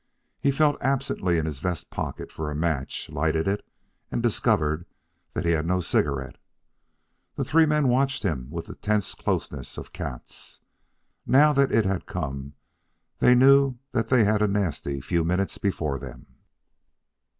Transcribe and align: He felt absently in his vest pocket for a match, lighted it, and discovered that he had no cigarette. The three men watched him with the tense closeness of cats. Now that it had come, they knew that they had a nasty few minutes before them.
He 0.39 0.49
felt 0.49 0.81
absently 0.81 1.37
in 1.37 1.45
his 1.45 1.59
vest 1.59 1.91
pocket 1.91 2.31
for 2.31 2.49
a 2.49 2.55
match, 2.55 3.07
lighted 3.11 3.47
it, 3.47 3.63
and 4.11 4.19
discovered 4.19 4.87
that 5.35 5.45
he 5.45 5.51
had 5.51 5.63
no 5.67 5.79
cigarette. 5.79 6.37
The 7.35 7.43
three 7.45 7.67
men 7.67 7.87
watched 7.87 8.23
him 8.23 8.49
with 8.49 8.65
the 8.65 8.73
tense 8.73 9.13
closeness 9.13 9.77
of 9.77 9.93
cats. 9.93 10.61
Now 11.27 11.53
that 11.53 11.71
it 11.71 11.85
had 11.85 12.07
come, 12.07 12.55
they 13.19 13.35
knew 13.35 13.77
that 13.91 14.07
they 14.07 14.23
had 14.23 14.41
a 14.41 14.47
nasty 14.47 15.01
few 15.01 15.23
minutes 15.23 15.59
before 15.59 15.99
them. 15.99 16.25